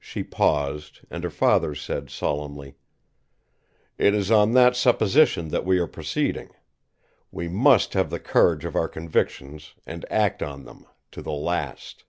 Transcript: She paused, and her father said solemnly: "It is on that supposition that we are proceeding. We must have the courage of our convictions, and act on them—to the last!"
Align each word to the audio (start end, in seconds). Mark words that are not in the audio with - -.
She 0.00 0.24
paused, 0.24 1.02
and 1.10 1.22
her 1.22 1.30
father 1.30 1.76
said 1.76 2.10
solemnly: 2.10 2.74
"It 3.98 4.16
is 4.16 4.28
on 4.28 4.50
that 4.54 4.74
supposition 4.74 5.50
that 5.50 5.64
we 5.64 5.78
are 5.78 5.86
proceeding. 5.86 6.48
We 7.30 7.46
must 7.46 7.94
have 7.94 8.10
the 8.10 8.18
courage 8.18 8.64
of 8.64 8.74
our 8.74 8.88
convictions, 8.88 9.74
and 9.86 10.04
act 10.10 10.42
on 10.42 10.64
them—to 10.64 11.22
the 11.22 11.30
last!" 11.30 12.02